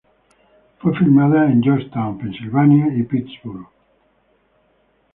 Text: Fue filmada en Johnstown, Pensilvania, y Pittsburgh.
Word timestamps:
Fue 0.79 0.97
filmada 0.97 1.45
en 1.51 1.61
Johnstown, 1.63 2.17
Pensilvania, 2.17 2.87
y 2.91 3.03
Pittsburgh. 3.03 3.67